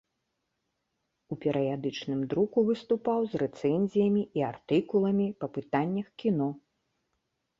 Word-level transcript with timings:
У 1.33 1.35
перыядычным 1.43 2.21
друку 2.31 2.63
выступаў 2.69 3.19
з 3.33 3.43
рэцэнзіямі 3.43 4.23
і 4.39 4.45
артыкуламі 4.51 5.27
па 5.43 5.47
пытаннях 5.59 6.07
кіно. 6.25 6.49